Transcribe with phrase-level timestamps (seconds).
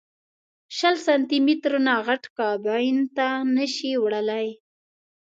[0.77, 4.47] شل سانتي مترو نه غټ کابین ته نه شې وړلی.